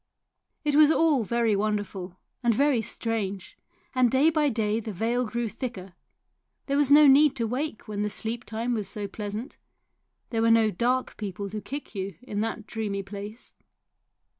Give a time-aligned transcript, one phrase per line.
[0.63, 3.55] It was all very wonderful and very strange,
[3.93, 5.93] and day by day the veil grew thicker;
[6.65, 9.57] there was no need to wake when the sleeptime was so pleasant;
[10.31, 13.53] there were no dark people to kick you in that dreamy place.